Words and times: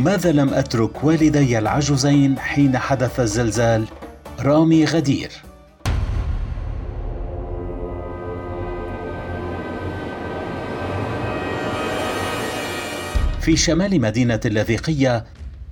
لماذا 0.00 0.32
لم 0.32 0.54
أترك 0.54 1.04
والدي 1.04 1.58
العجوزين 1.58 2.38
حين 2.38 2.78
حدث 2.78 3.20
الزلزال؟ 3.20 3.84
رامي 4.40 4.84
غدير. 4.84 5.30
في 13.40 13.56
شمال 13.56 14.00
مدينة 14.00 14.40
اللاذقيه 14.44 15.24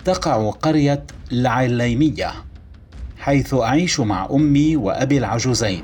تقع 0.04 0.50
قرية 0.50 1.04
العليمية 1.32 2.32
حيث 3.18 3.54
أعيش 3.54 4.00
مع 4.00 4.28
أمي 4.30 4.76
وأبي 4.76 5.18
العجوزين. 5.18 5.82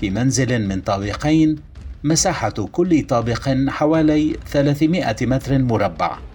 في 0.00 0.10
منزل 0.10 0.68
من 0.68 0.80
طابقين 0.80 1.56
مساحة 2.04 2.50
كل 2.50 3.02
طابق 3.02 3.48
حوالي 3.68 4.36
300 4.50 5.16
متر 5.22 5.58
مربع. 5.58 6.31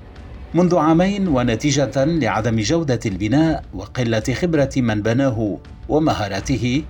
منذ 0.53 0.77
عامين 0.77 1.27
ونتيجة 1.27 2.05
لعدم 2.05 2.59
جودة 2.59 2.99
البناء 3.05 3.63
وقلة 3.73 4.23
خبرة 4.33 4.69
من 4.77 5.01
بناه 5.01 5.57
ومهارته 5.89 6.83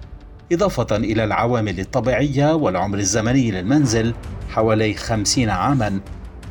إضافة 0.52 0.96
إلى 0.96 1.24
العوامل 1.24 1.80
الطبيعية 1.80 2.56
والعمر 2.56 2.98
الزمني 2.98 3.52
للمنزل 3.52 4.14
حوالي 4.50 4.94
خمسين 4.94 5.50
عاما 5.50 6.00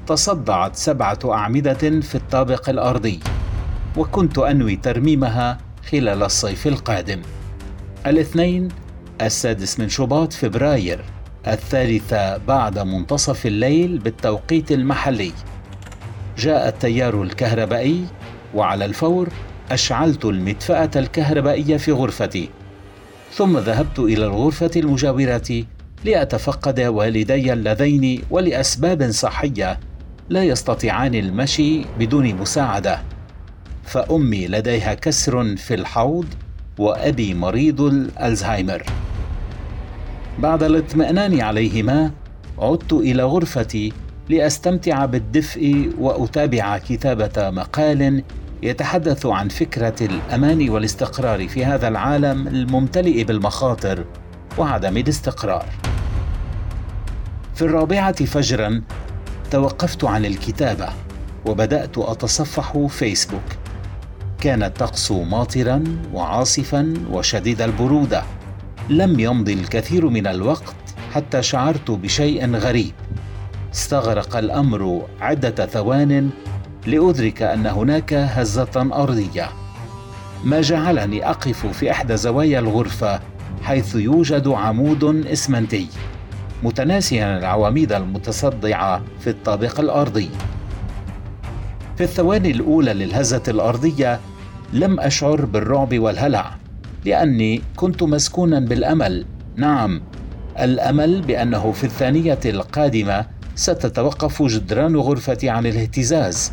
تصدعت 0.07 0.77
سبعة 0.77 1.19
أعمدة 1.25 2.01
في 2.01 2.15
الطابق 2.15 2.69
الأرضي 2.69 3.21
وكنت 3.97 4.39
أنوي 4.39 4.77
ترميمها 4.77 5.59
خلال 5.91 6.23
الصيف 6.23 6.67
القادم. 6.67 7.23
الاثنين 8.07 8.69
السادس 9.23 9.81
من 9.81 9.89
شباط 9.89 10.33
فبراير 10.33 11.05
الثالثة 11.47 12.37
بعد 12.37 12.79
منتصف 12.79 13.47
الليل 13.47 13.99
بالتوقيت 13.99 14.73
المحلي. 14.73 15.33
جاء 16.39 16.69
التيار 16.69 17.23
الكهربائي 17.23 18.05
وعلى 18.55 18.85
الفور 18.85 19.29
أشعلت 19.71 20.25
المدفأة 20.25 20.91
الكهربائية 20.97 21.77
في 21.77 21.93
غرفتي. 21.93 22.49
ثم 23.33 23.59
ذهبت 23.59 23.99
إلى 23.99 24.25
الغرفة 24.25 24.71
المجاورة 24.77 25.65
لأتفقد 26.05 26.81
والدي 26.81 27.53
اللذين 27.53 28.23
ولأسباب 28.31 29.11
صحية 29.11 29.81
لا 30.29 30.45
يستطيعان 30.45 31.15
المشي 31.15 31.85
بدون 31.99 32.35
مساعدة. 32.35 33.03
فأمي 33.85 34.47
لديها 34.47 34.95
كسر 34.95 35.57
في 35.57 35.75
الحوض 35.75 36.27
وأبي 36.79 37.35
مريض 37.35 37.81
الألزهايمر. 37.81 38.83
بعد 40.39 40.63
الاطمئنان 40.63 41.41
عليهما 41.41 42.11
عدت 42.59 42.93
إلى 42.93 43.23
غرفتي 43.23 43.93
لأستمتع 44.29 45.05
بالدفء 45.05 45.93
وأتابع 45.99 46.79
كتابة 46.79 47.51
مقال 47.51 48.23
يتحدث 48.63 49.27
عن 49.27 49.49
فكرة 49.49 49.95
الأمان 50.01 50.71
والاستقرار 50.71 51.49
في 51.49 51.65
هذا 51.65 51.89
العالم 51.89 52.49
الممتلئ 52.49 53.25
بالمخاطر 53.25 54.05
وعدم 54.59 54.97
الاستقرار. 54.97 55.67
في 57.55 57.63
الرابعة 57.63 58.25
فجرا 58.25 58.83
توقفت 59.51 60.05
عن 60.05 60.25
الكتابة 60.25 60.89
وبدأت 61.47 61.99
أتصفح 61.99 62.87
فيسبوك. 62.87 63.43
كان 64.41 64.63
الطقس 64.63 65.13
ماطرا 65.13 65.85
وعاصفا 66.13 66.95
وشديد 67.11 67.63
البرودة. 67.63 68.23
لم 68.89 69.21
يمضي 69.21 69.53
الكثير 69.53 70.09
من 70.09 70.27
الوقت 70.27 70.77
حتى 71.13 71.43
شعرت 71.43 71.91
بشيء 71.91 72.57
غريب. 72.57 72.93
استغرق 73.77 74.37
الأمر 74.37 75.07
عدة 75.21 75.67
ثوان 75.67 76.31
لأدرك 76.87 77.43
أن 77.43 77.67
هناك 77.67 78.13
هزة 78.15 78.89
أرضية. 78.93 79.49
ما 80.45 80.61
جعلني 80.61 81.31
أقف 81.31 81.67
في 81.67 81.91
إحدى 81.91 82.17
زوايا 82.17 82.59
الغرفة 82.59 83.21
حيث 83.63 83.95
يوجد 83.95 84.49
عمود 84.49 85.27
إسمنتي 85.27 85.89
متناسيا 86.63 87.39
العواميد 87.39 87.93
المتصدعة 87.93 89.03
في 89.21 89.31
الطابق 89.31 89.81
الأرضي. 89.81 90.31
في 91.97 92.05
الثواني 92.05 92.51
الأولى 92.51 92.95
للهزة 92.95 93.43
الأرضية 93.49 94.21
لم 94.73 95.01
أشعر 95.01 95.45
بالرعب 95.45 95.99
والهلع 95.99 96.57
لأني 97.05 97.63
كنت 97.77 98.03
مسكونا 98.03 98.61
بالأمل. 98.61 99.27
نعم 99.57 100.03
الأمل 100.61 101.23
بأنه 101.23 101.73
في 101.73 101.85
الثانية 101.85 102.41
القادمة 102.45 103.36
ستتوقف 103.57 104.43
جدران 104.43 104.97
غرفتي 104.97 105.49
عن 105.49 105.67
الاهتزاز. 105.67 106.53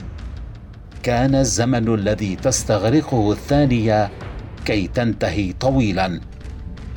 كان 1.03 1.35
الزمن 1.35 1.93
الذي 1.93 2.35
تستغرقه 2.35 3.31
الثانية 3.31 4.11
كي 4.65 4.87
تنتهي 4.87 5.53
طويلا. 5.53 6.21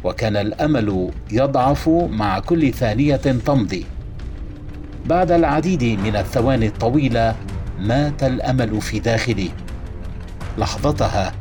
وكان 0.04 0.36
الأمل 0.36 1.10
يضعف 1.30 1.88
مع 1.88 2.38
كل 2.38 2.72
ثانية 2.72 3.16
تمضي. 3.16 3.86
بعد 5.06 5.30
العديد 5.30 5.84
من 5.84 6.16
الثواني 6.16 6.66
الطويلة 6.66 7.36
مات 7.80 8.22
الأمل 8.22 8.80
في 8.80 9.00
داخلي. 9.00 9.50
لحظتها 10.58 11.32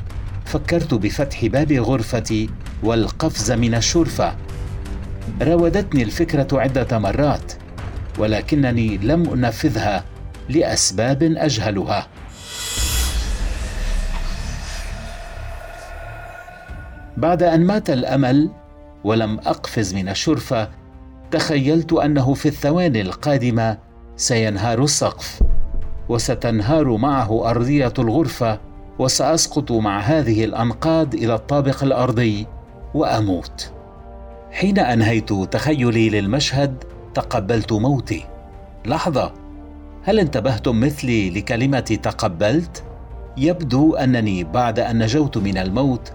فكرت 0.45 0.93
بفتح 0.93 1.45
باب 1.45 1.71
غرفتي 1.71 2.49
والقفز 2.83 3.51
من 3.51 3.75
الشرفة. 3.75 4.35
راودتني 5.41 6.03
الفكرة 6.03 6.47
عدة 6.53 6.99
مرات. 6.99 7.64
ولكنني 8.17 8.97
لم 8.97 9.29
أنفذها 9.29 10.03
لأسباب 10.49 11.23
أجهلها. 11.23 12.07
بعد 17.17 17.43
أن 17.43 17.65
مات 17.65 17.89
الأمل 17.89 18.49
ولم 19.03 19.39
أقفز 19.39 19.93
من 19.93 20.09
الشرفة 20.09 20.69
تخيلت 21.31 21.93
أنه 21.93 22.33
في 22.33 22.45
الثواني 22.47 23.01
القادمة 23.01 23.77
سينهار 24.15 24.83
السقف 24.83 25.41
وستنهار 26.09 26.97
معه 26.97 27.49
أرضية 27.49 27.93
الغرفة 27.99 28.59
وسأسقط 28.99 29.71
مع 29.71 29.99
هذه 29.99 30.43
الأنقاض 30.45 31.15
إلى 31.15 31.35
الطابق 31.35 31.83
الأرضي 31.83 32.47
وأموت. 32.93 33.71
حين 34.51 34.79
أنهيت 34.79 35.33
تخيلي 35.33 36.09
للمشهد 36.09 36.83
تقبلت 37.15 37.73
موتي. 37.73 38.25
لحظة. 38.85 39.33
هل 40.03 40.19
انتبهتم 40.19 40.79
مثلي 40.79 41.29
لكلمة 41.29 41.79
تقبلت؟ 41.79 42.83
يبدو 43.37 43.95
أنني 43.95 44.43
بعد 44.43 44.79
أن 44.79 45.03
نجوت 45.03 45.37
من 45.37 45.57
الموت 45.57 46.13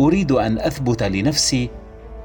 أريد 0.00 0.32
أن 0.32 0.58
أثبت 0.58 1.02
لنفسي 1.02 1.70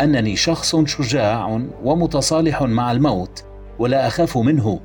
أنني 0.02 0.36
شخص 0.36 0.76
شجاع 0.76 1.62
ومتصالح 1.84 2.62
مع 2.64 2.92
الموت 2.92 3.44
ولا 3.80 4.08
أخاف 4.08 4.38
منه. 4.38 4.80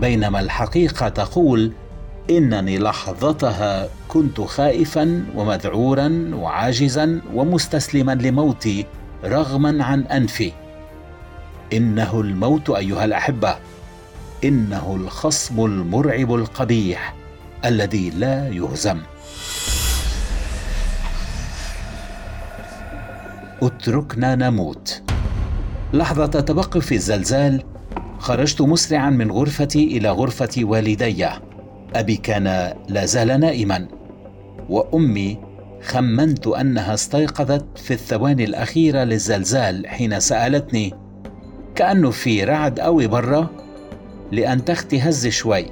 بينما 0.00 0.40
الحقيقة 0.40 1.08
تقول 1.08 1.72
إنني 2.30 2.78
لحظتها 2.78 3.88
كنت 4.08 4.40
خائفا 4.40 5.24
ومذعورا 5.36 6.30
وعاجزا 6.34 7.20
ومستسلما 7.34 8.14
لموتي 8.14 8.86
رغما 9.24 9.84
عن 9.84 10.02
أنفي. 10.02 10.52
إنه 11.72 12.20
الموت 12.20 12.70
أيها 12.70 13.04
الأحبة 13.04 13.56
إنه 14.44 14.96
الخصم 14.96 15.64
المرعب 15.64 16.34
القبيح 16.34 17.14
الذي 17.64 18.10
لا 18.10 18.48
يهزم. 18.48 19.00
اتركنا 23.62 24.34
نموت. 24.34 25.02
لحظة 25.92 26.40
توقف 26.40 26.92
الزلزال 26.92 27.62
خرجت 28.18 28.60
مسرعا 28.62 29.10
من 29.10 29.30
غرفتي 29.30 29.84
إلى 29.84 30.10
غرفة 30.10 30.50
والدي. 30.58 31.26
أبي 31.94 32.16
كان 32.16 32.74
لا 32.88 33.04
زال 33.04 33.40
نائما 33.40 33.88
وأمي 34.68 35.38
خمنت 35.82 36.46
أنها 36.46 36.94
استيقظت 36.94 37.78
في 37.78 37.94
الثواني 37.94 38.44
الأخيرة 38.44 39.04
للزلزال 39.04 39.86
حين 39.86 40.20
سألتني 40.20 40.94
كأنه 41.74 42.10
في 42.10 42.44
رعد 42.44 42.80
قوي 42.80 43.06
برا 43.06 43.48
لأن 44.32 44.64
تختي 44.64 45.00
هز 45.00 45.26
شوي 45.26 45.66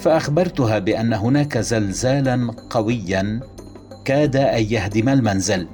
فأخبرتها 0.00 0.78
بأن 0.78 1.12
هناك 1.12 1.58
زلزالا 1.58 2.50
قويا 2.70 3.40
كاد 4.04 4.36
أن 4.36 4.62
يهدم 4.62 5.08
المنزل. 5.08 5.66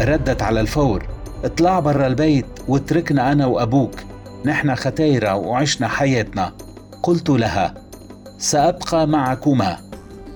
ردت 0.00 0.42
على 0.42 0.60
الفور 0.60 1.08
اطلع 1.44 1.80
برا 1.80 2.06
البيت 2.06 2.46
واتركنا 2.68 3.32
أنا 3.32 3.46
وأبوك 3.46 3.94
نحن 4.44 4.74
ختيرة 4.74 5.34
وعشنا 5.34 5.88
حياتنا. 5.88 6.52
قلت 7.02 7.30
لها 7.30 7.74
سأبقى 8.38 9.06
معكما. 9.06 9.76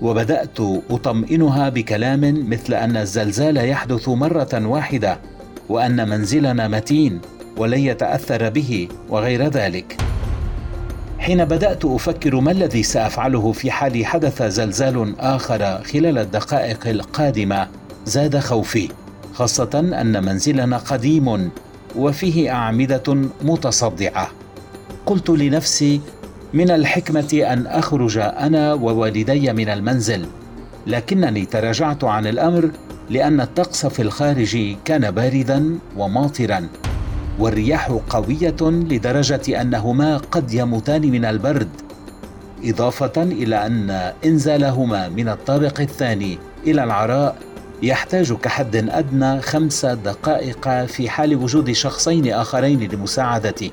وبدأت 0.02 0.60
أطمئنها 0.90 1.68
بكلام 1.68 2.50
مثل 2.50 2.74
أن 2.74 2.96
الزلزال 2.96 3.56
يحدث 3.56 4.08
مرة 4.08 4.66
واحدة 4.66 5.18
وأن 5.68 6.08
منزلنا 6.08 6.68
متين. 6.68 7.20
ولن 7.56 7.78
يتأثر 7.78 8.50
به 8.50 8.88
وغير 9.08 9.48
ذلك. 9.48 9.96
حين 11.18 11.44
بدأت 11.44 11.84
أفكر 11.84 12.40
ما 12.40 12.50
الذي 12.50 12.82
سأفعله 12.82 13.52
في 13.52 13.70
حال 13.70 14.06
حدث 14.06 14.42
زلزال 14.42 15.14
آخر 15.20 15.82
خلال 15.82 16.18
الدقائق 16.18 16.88
القادمة 16.88 17.68
زاد 18.06 18.38
خوفي 18.38 18.88
خاصة 19.34 19.78
أن 20.00 20.24
منزلنا 20.24 20.76
قديم 20.76 21.50
وفيه 21.96 22.50
أعمدة 22.50 23.14
متصدعة. 23.42 24.30
قلت 25.06 25.30
لنفسي 25.30 26.00
من 26.52 26.70
الحكمة 26.70 27.42
أن 27.52 27.66
أخرج 27.66 28.18
أنا 28.18 28.74
ووالدي 28.74 29.52
من 29.52 29.68
المنزل 29.68 30.26
لكنني 30.86 31.44
تراجعت 31.44 32.04
عن 32.04 32.26
الأمر 32.26 32.70
لأن 33.10 33.40
الطقس 33.40 33.86
في 33.86 34.02
الخارج 34.02 34.76
كان 34.84 35.10
باردا 35.10 35.78
وماطرا. 35.96 36.68
والرياح 37.38 37.98
قوية 38.10 38.56
لدرجة 38.62 39.60
أنهما 39.60 40.16
قد 40.16 40.54
يموتان 40.54 41.10
من 41.10 41.24
البرد 41.24 41.68
إضافة 42.64 43.22
إلى 43.22 43.66
أن 43.66 44.12
إنزالهما 44.24 45.08
من 45.08 45.28
الطابق 45.28 45.80
الثاني 45.80 46.38
إلى 46.66 46.84
العراء 46.84 47.36
يحتاج 47.82 48.32
كحد 48.32 48.76
أدنى 48.76 49.40
خمس 49.40 49.86
دقائق 49.86 50.84
في 50.84 51.10
حال 51.10 51.36
وجود 51.36 51.72
شخصين 51.72 52.32
آخرين 52.32 52.80
لمساعدتي 52.80 53.72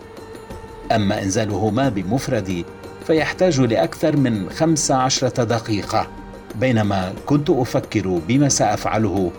أما 0.91 1.23
إنزالهما 1.23 1.89
بمفردي 1.89 2.65
فيحتاج 3.07 3.61
لأكثر 3.61 4.17
من 4.17 4.49
خمس 4.49 4.91
عشرة 4.91 5.43
دقيقة. 5.43 6.07
بينما 6.55 7.13
كنت 7.25 7.49
أفكر 7.49 8.19
بما 8.27 8.49
سأفعله 8.49 9.31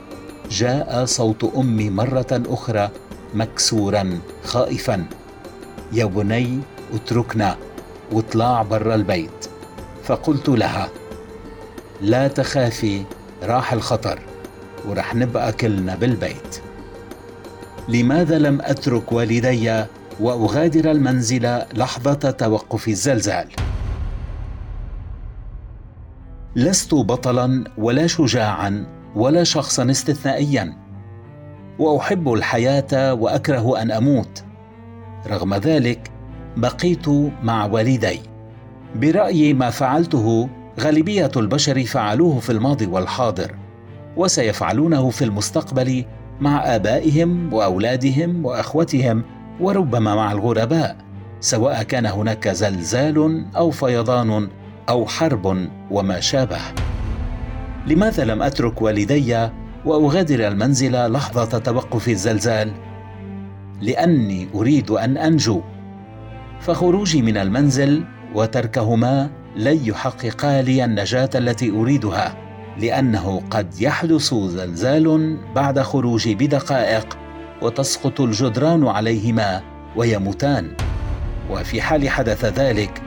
جاء 0.50 1.04
صوت 1.04 1.52
أمي 1.56 1.90
مرة 1.90 2.42
أخرى 2.46 2.90
مكسورا 3.34 4.18
خائفا. 4.44 5.06
يا 5.92 6.04
بني 6.04 6.60
اتركنا. 6.94 7.56
واطلع 8.12 8.62
برا 8.62 8.94
البيت. 8.94 9.46
فقلت 10.04 10.48
لها 10.48 10.88
لا 12.00 12.28
تخافي 12.28 13.04
راح 13.42 13.72
الخطر 13.72 14.20
ورح 14.88 15.14
نبقى 15.14 15.52
كلنا 15.52 15.94
بالبيت. 15.94 16.60
لماذا 17.88 18.38
لم 18.38 18.60
أترك 18.60 19.12
والدي 19.12 19.84
وأغادر 20.20 20.90
المنزل 20.90 21.62
لحظة 21.74 22.30
توقف 22.30 22.88
الزلزال؟ 22.88 23.48
لست 26.56 26.94
بطلا 26.94 27.64
ولا 27.78 28.06
شجاعا 28.06 28.86
ولا 29.14 29.44
شخصا 29.44 29.90
استثنائيا. 29.90 30.76
وأحب 31.80 32.32
الحياة 32.32 33.14
وأكره 33.14 33.82
أن 33.82 33.90
أموت. 33.90 34.44
رغم 35.26 35.54
ذلك 35.54 36.10
بقيت 36.56 37.08
مع 37.42 37.64
والدي. 37.66 38.20
برايي 38.96 39.54
ما 39.54 39.70
فعلته 39.70 40.48
غالبية 40.80 41.30
البشر 41.36 41.84
فعلوه 41.84 42.40
في 42.40 42.52
الماضي 42.52 42.86
والحاضر 42.86 43.54
وسيفعلونه 44.16 45.10
في 45.10 45.24
المستقبل 45.24 46.04
مع 46.40 46.74
آبائهم 46.74 47.54
وأولادهم 47.54 48.44
وأخوتهم 48.44 49.22
وربما 49.60 50.14
مع 50.14 50.32
الغرباء 50.32 50.96
سواء 51.40 51.82
كان 51.82 52.06
هناك 52.06 52.48
زلزال 52.48 53.44
أو 53.56 53.70
فيضان 53.70 54.48
أو 54.88 55.06
حرب 55.06 55.68
وما 55.90 56.20
شابه. 56.20 56.60
لماذا 57.86 58.24
لم 58.24 58.42
أترك 58.42 58.82
والدي 58.82 59.48
وأغادر 59.84 60.48
المنزل 60.48 61.12
لحظة 61.12 61.58
توقف 61.58 62.08
الزلزال. 62.08 62.72
لأني 63.80 64.48
أريد 64.54 64.90
أن 64.90 65.16
أنجو. 65.16 65.62
فخروجي 66.60 67.22
من 67.22 67.36
المنزل 67.36 68.04
وتركهما 68.34 69.30
لن 69.56 69.80
يحققا 69.84 70.62
لي 70.62 70.84
النجاة 70.84 71.30
التي 71.34 71.70
أريدها 71.70 72.36
لأنه 72.78 73.42
قد 73.50 73.80
يحدث 73.80 74.34
زلزال 74.34 75.36
بعد 75.54 75.80
خروجي 75.80 76.34
بدقائق 76.34 77.18
وتسقط 77.62 78.20
الجدران 78.20 78.86
عليهما 78.86 79.62
ويموتان. 79.96 80.70
وفي 81.50 81.82
حال 81.82 82.08
حدث 82.08 82.44
ذلك 82.44 83.02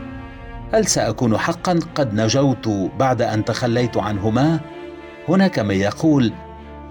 هل 0.74 0.86
سأكون 0.86 1.38
حقا؟ 1.38 1.80
قد 1.96 2.14
نجوت 2.14 2.68
بعد 3.00 3.22
أن 3.22 3.46
تخليت 3.46 3.98
عنهما. 3.98 4.60
هناك 5.30 5.60
من 5.60 5.76
يقول 5.76 6.34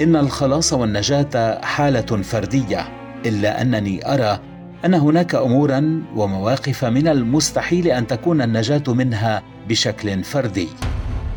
إن 0.02 0.16
الخلاص 0.16 0.72
والنجاة 0.72 1.60
حالة 1.64 2.22
فردية 2.22 2.88
إلا 3.26 3.62
أنني 3.62 4.14
أرى 4.14 4.40
أن 4.84 4.94
هناك 4.94 5.34
امورا 5.34 6.02
ومواقف 6.16 6.84
من 6.84 7.08
المستحيل 7.08 7.86
أن 7.88 8.06
تكون 8.06 8.42
النجاة 8.42 8.82
منها 8.88 9.42
بشكل 9.68 10.24
فردي. 10.24 10.68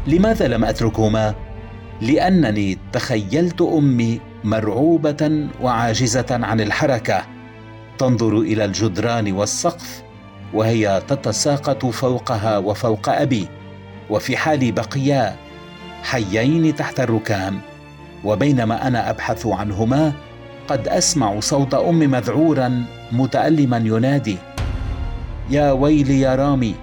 لماذا 0.07 0.47
لم 0.47 0.65
أتركهما؟ 0.65 1.35
لأنني 2.01 2.77
تخيلت 2.93 3.61
أمي 3.61 4.21
مرعوبة 4.43 5.47
وعاجزة 5.61 6.25
عن 6.29 6.61
الحركة. 6.61 7.23
تنظر 7.97 8.39
إلى 8.39 8.65
الجدران 8.65 9.31
والسقف 9.31 10.03
وهي 10.53 11.01
تتساقط 11.07 11.85
فوقها 11.85 12.57
وفوق 12.57 13.09
أبي 13.09 13.47
وفي 14.09 14.37
حال 14.37 14.71
بقيا 14.71 15.35
حيين 16.03 16.75
تحت 16.75 16.99
الركام. 16.99 17.61
وبينما 18.25 18.87
أنا 18.87 19.09
أبحث 19.09 19.47
عنهما 19.47 20.13
قد 20.67 20.87
أسمع 20.87 21.39
صوت 21.39 21.73
أم 21.73 21.99
مذعورا 21.99 22.83
متالما 23.11 23.77
ينادي 23.77 24.37
يا 25.49 25.71
ويلي 25.71 26.19
يا 26.19 26.35
رامي 26.35 26.75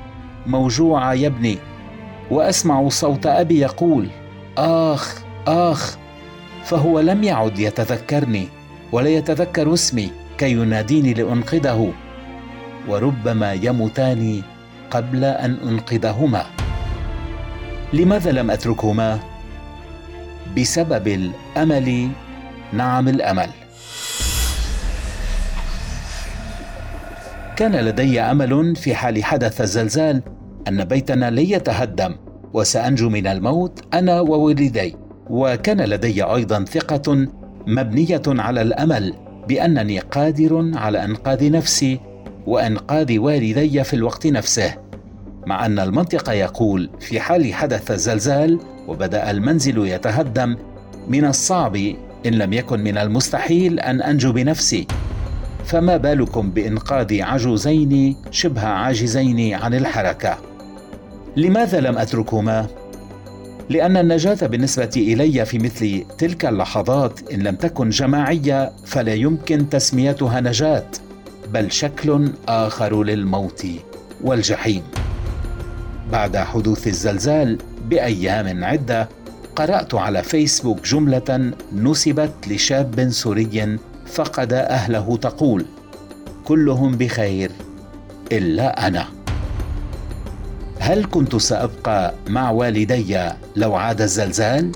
موجوعه 0.46 1.12
يا 1.14 1.26
ابني. 1.26 1.58
وأسمع 2.30 2.88
صوت 2.88 3.26
أبي 3.26 3.60
يقول 3.60 4.08
آخ 4.58 5.22
آخ. 5.46 5.96
فهو 6.64 7.00
لم 7.00 7.24
يعد 7.24 7.58
يتذكرني 7.58 8.48
ولا 8.92 9.08
يتذكر 9.08 9.74
اسمي 9.74 10.10
كي 10.38 10.52
يناديني 10.52 11.14
لأنقذه. 11.14 11.92
وربما 12.88 13.52
يموتان 13.52 14.42
قبل 14.90 15.24
أن 15.24 15.56
أنقذهما. 15.68 16.46
لماذا 17.92 18.32
لم 18.32 18.50
أتركهما؟ 18.50 19.31
بسبب 20.56 21.08
الأمل 21.08 22.08
نعم 22.72 23.08
الأمل. 23.08 23.48
كان 27.56 27.76
لدي 27.76 28.20
أمل 28.20 28.76
في 28.76 28.94
حال 28.94 29.24
حدث 29.24 29.60
الزلزال 29.60 30.22
أن 30.68 30.84
بيتنا 30.84 31.30
لن 31.30 31.38
يتهدم 31.38 32.14
وسأنجو 32.52 33.08
من 33.08 33.26
الموت 33.26 33.84
أنا 33.94 34.20
وولدي 34.20 34.96
وكان 35.30 35.80
لدي 35.80 36.22
أيضا 36.22 36.64
ثقة 36.64 37.26
مبنية 37.66 38.22
على 38.26 38.62
الأمل 38.62 39.14
بأنني 39.48 39.98
قادر 39.98 40.70
على 40.74 41.04
إنقاذ 41.04 41.50
نفسي 41.50 42.00
وإنقاذ 42.46 43.18
والدي 43.18 43.84
في 43.84 43.94
الوقت 43.94 44.26
نفسه. 44.26 44.74
مع 45.46 45.66
أن 45.66 45.78
المنطق 45.78 46.30
يقول 46.30 46.90
في 47.00 47.20
حال 47.20 47.54
حدث 47.54 47.92
زلزال 47.92 48.58
وبدأ 48.88 49.30
المنزل 49.30 49.86
يتهدم 49.86 50.56
من 51.08 51.24
الصعب 51.24 51.76
إن 52.26 52.32
لم 52.32 52.52
يكن 52.52 52.80
من 52.80 52.98
المستحيل 52.98 53.80
أن 53.80 54.02
أنجو 54.02 54.32
بنفسي. 54.32 54.86
فما 55.64 55.96
بالكم 55.96 56.50
بإنقاذ 56.50 57.22
عجوزين 57.22 58.16
شبه 58.30 58.66
عاجزين 58.66 59.54
عن 59.54 59.74
الحركة؟ 59.74 60.38
لماذا 61.36 61.80
لم 61.80 61.98
أتركهما؟ 61.98 62.66
لأن 63.70 63.96
النجاة 63.96 64.46
بالنسبة 64.46 64.90
إلي 64.96 65.44
في 65.44 65.58
مثل 65.58 66.04
تلك 66.18 66.46
اللحظات 66.46 67.32
إن 67.32 67.42
لم 67.42 67.54
تكن 67.54 67.90
جماعية 67.90 68.72
فلا 68.84 69.14
يمكن 69.14 69.68
تسميتها 69.68 70.40
نجاة 70.40 70.86
بل 71.52 71.72
شكل 71.72 72.32
آخر 72.48 73.02
للموت 73.02 73.66
والجحيم. 74.24 74.82
بعد 76.12 76.36
حدوث 76.36 76.86
الزلزال 76.86 77.58
بأيام 77.88 78.64
عدة 78.64 79.08
قرأت 79.56 79.94
على 79.94 80.22
فيسبوك 80.22 80.84
جملة 80.84 81.52
نسبت 81.72 82.32
لشاب 82.48 83.10
سوري 83.10 83.78
فقد 84.06 84.52
أهله 84.52 85.16
تقول 85.16 85.64
كلهم 86.44 86.96
بخير 86.96 87.50
إلا 88.32 88.86
أنا. 88.86 89.06
هل 90.78 91.04
كنت 91.04 91.36
سأبقى 91.36 92.14
مع 92.28 92.50
والدي 92.50 93.30
لو 93.56 93.74
عاد 93.74 94.00
الزلزال؟ 94.00 94.72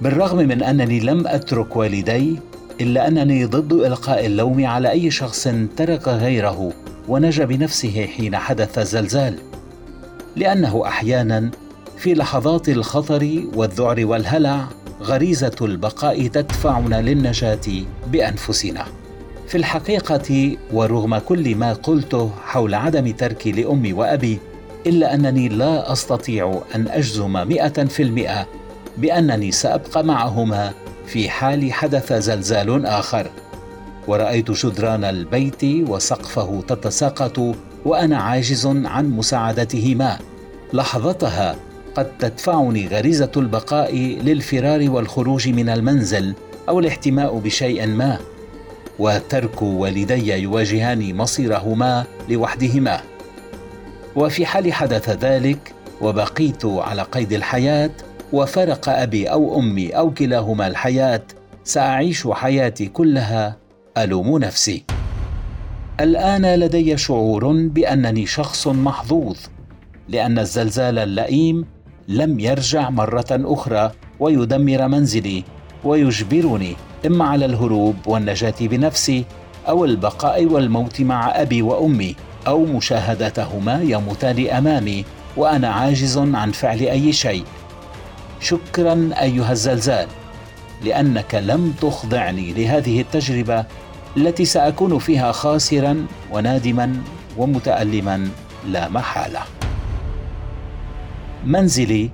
بالرغم 0.00 0.36
من 0.36 0.62
أنني 0.62 1.00
لم 1.00 1.26
أترك 1.26 1.76
والدي 1.76 2.38
إلا 2.80 3.08
أنني 3.08 3.44
ضد 3.44 3.72
إلقاء 3.72 4.26
اللوم 4.26 4.66
على 4.66 4.90
أي 4.90 5.10
شخص 5.10 5.48
ترك 5.76 6.08
غيره 6.08 6.72
ونجا 7.08 7.44
بنفسه 7.44 8.06
حين 8.16 8.36
حدث 8.36 8.78
الزلزال. 8.78 9.51
لأنه 10.36 10.86
أحيانا 10.86 11.50
في 11.98 12.14
لحظات 12.14 12.68
الخطر 12.68 13.42
والذعر 13.54 14.06
والهلع 14.06 14.66
غريزة 15.02 15.56
البقاء 15.62 16.26
تدفعنا 16.26 17.00
للنجاة 17.00 17.84
بأنفسنا. 18.06 18.84
في 19.48 19.58
الحقيقة 19.58 20.56
ورغم 20.72 21.18
كل 21.18 21.56
ما 21.56 21.72
قلته 21.72 22.30
حول 22.44 22.74
عدم 22.74 23.10
تركي 23.10 23.52
لأمي 23.52 23.92
وأبي 23.92 24.38
إلا 24.86 25.14
أنني 25.14 25.48
لا 25.48 25.92
أستطيع 25.92 26.62
أن 26.74 26.88
أجزم 26.88 27.32
مئة 27.32 27.84
في 27.84 28.02
المئة 28.02 28.46
بأنني 28.98 29.52
سأبقى 29.52 30.04
معهما 30.04 30.72
في 31.06 31.28
حال 31.30 31.72
حدث 31.72 32.12
زلزال 32.12 32.86
آخر. 32.86 33.30
ورأيت 34.06 34.50
جدران 34.50 35.04
البيت 35.04 35.64
وسقفه 35.64 36.62
تتساقط 36.68 37.56
وأنا 37.84 38.16
عاجز 38.16 38.66
عن 38.66 39.10
مساعدتهما. 39.10 40.18
لحظتها 40.72 41.56
قد 41.94 42.18
تدفعني 42.18 42.88
غريزة 42.88 43.30
البقاء 43.36 43.96
للفرار 43.96 44.90
والخروج 44.90 45.48
من 45.48 45.68
المنزل 45.68 46.34
أو 46.68 46.78
الاحتماء 46.78 47.38
بشيء 47.38 47.86
ما 47.86 48.18
وترك 48.98 49.62
والدي 49.62 50.42
يواجهان 50.42 51.16
مصيرهما 51.16 52.04
لوحدهما. 52.28 53.00
وفي 54.16 54.46
حال 54.46 54.72
حدث 54.72 55.10
ذلك 55.10 55.74
وبقيت 56.00 56.64
على 56.64 57.02
قيد 57.02 57.32
الحياة 57.32 57.90
وفرق 58.32 58.88
أبي 58.88 59.26
أو 59.26 59.58
أمي 59.58 59.90
أو 59.90 60.10
كلاهما 60.10 60.66
الحياة 60.66 61.22
سأعيش 61.64 62.28
حياتي 62.28 62.86
كلها 62.86 63.56
ألوم 63.98 64.38
نفسي. 64.38 64.84
الآن 66.00 66.54
لدي 66.54 66.96
شعور 66.96 67.52
بأنني 67.52 68.26
شخص 68.26 68.68
محظوظ 68.68 69.36
لأن 70.08 70.38
الزلزال 70.38 70.98
اللئيم 70.98 71.64
لم 72.08 72.40
يرجع 72.40 72.90
مرة 72.90 73.26
أخرى 73.30 73.92
ويدمر 74.20 74.88
منزلي 74.88 75.44
ويجبرني 75.84 76.76
إما 77.06 77.24
على 77.24 77.44
الهروب 77.44 77.96
والنجاة 78.06 78.54
بنفسي 78.60 79.24
أو 79.68 79.84
البقاء 79.84 80.44
والموت 80.44 81.00
مع 81.00 81.40
أبي 81.42 81.62
وأمي 81.62 82.16
أو 82.46 82.64
مشاهدتهما 82.64 83.82
يموتان 83.82 84.48
أمامي 84.48 85.04
وأنا 85.36 85.68
عاجز 85.68 86.18
عن 86.18 86.52
فعل 86.52 86.80
أي 86.80 87.12
شيء. 87.12 87.44
شكرا 88.40 89.10
أيها 89.20 89.52
الزلزال 89.52 90.06
لأنك 90.84 91.34
لم 91.34 91.74
تخضعني 91.80 92.52
لهذه 92.52 93.00
التجربة 93.00 93.64
التي 94.16 94.44
سأكون 94.44 94.98
فيها 94.98 95.32
خاسرا 95.32 96.06
ونادما 96.32 96.96
ومتالما 97.38 98.28
لا 98.68 98.88
محالة. 98.88 99.40
منزلي 101.44 102.10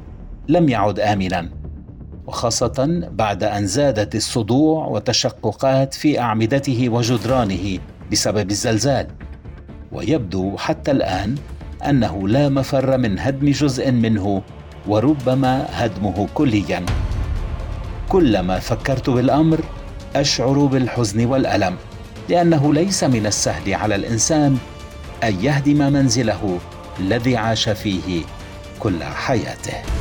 لم 0.49 0.69
يعد 0.69 1.01
امنا 1.01 1.51
وخاصة 2.27 3.09
بعد 3.13 3.45
أن 3.45 3.67
زادت 3.67 4.15
الصدوع 4.15 4.87
وتشققات 4.87 5.95
في 5.95 6.21
أعمدته 6.21 6.89
وجدرانه 6.89 7.79
بسبب 8.13 8.51
الزلزال. 8.51 9.07
ويبدو 9.93 10.57
حتى 10.57 10.91
الآن 10.91 11.35
أنه 11.89 12.29
لا 12.29 12.49
مفر 12.49 12.99
من 12.99 13.19
هدم 13.19 13.51
جزء 13.51 13.91
منه 13.91 14.43
وربما 14.87 15.67
هدمه 15.73 16.29
كليا. 16.35 16.87
كلما 18.09 18.59
فكرت 18.59 19.11
بالأمر 19.11 19.61
أشعر 20.17 20.67
بالحزن 20.67 21.27
والألم. 21.27 21.77
لأنه 22.29 22.75
ليس 22.75 23.05
من 23.05 23.27
السهل 23.27 23.75
على 23.75 23.95
الإنسان 23.95 24.59
أن 25.25 25.45
يهدم 25.45 25.93
منزله 25.93 26.59
الذي 27.01 27.37
عاش 27.37 27.69
فيه 27.69 28.23
كل 28.81 29.05
حياته. 29.05 29.98